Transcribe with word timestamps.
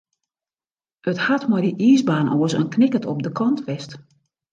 It 1.11 1.19
hat 1.27 1.43
mei 1.49 1.61
dy 1.65 1.71
iisbaan 1.87 2.31
oars 2.37 2.57
in 2.61 2.71
knikkert 2.73 3.09
op 3.11 3.19
de 3.25 3.31
kant 3.39 3.59
west. 3.67 3.91